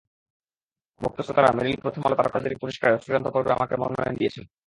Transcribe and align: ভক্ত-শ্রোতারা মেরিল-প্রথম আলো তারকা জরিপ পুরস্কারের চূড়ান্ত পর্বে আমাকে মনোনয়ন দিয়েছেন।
ভক্ত-শ্রোতারা 1.01 1.49
মেরিল-প্রথম 1.53 2.01
আলো 2.05 2.15
তারকা 2.15 2.37
জরিপ 2.39 2.57
পুরস্কারের 2.61 3.01
চূড়ান্ত 3.03 3.27
পর্বে 3.27 3.51
আমাকে 3.53 3.73
মনোনয়ন 3.75 4.15
দিয়েছেন। 4.15 4.43